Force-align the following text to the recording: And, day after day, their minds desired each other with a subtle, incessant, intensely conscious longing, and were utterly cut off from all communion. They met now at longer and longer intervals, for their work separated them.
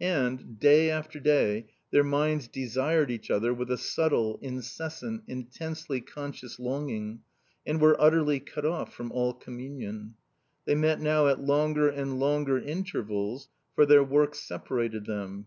And, 0.00 0.58
day 0.58 0.88
after 0.90 1.20
day, 1.20 1.66
their 1.90 2.02
minds 2.02 2.48
desired 2.48 3.10
each 3.10 3.30
other 3.30 3.52
with 3.52 3.70
a 3.70 3.76
subtle, 3.76 4.38
incessant, 4.40 5.24
intensely 5.26 6.00
conscious 6.00 6.58
longing, 6.58 7.20
and 7.66 7.78
were 7.78 7.94
utterly 8.00 8.40
cut 8.40 8.64
off 8.64 8.94
from 8.94 9.12
all 9.12 9.34
communion. 9.34 10.14
They 10.64 10.76
met 10.76 10.98
now 11.02 11.26
at 11.26 11.44
longer 11.44 11.90
and 11.90 12.18
longer 12.18 12.58
intervals, 12.58 13.50
for 13.74 13.84
their 13.84 14.02
work 14.02 14.34
separated 14.34 15.04
them. 15.04 15.44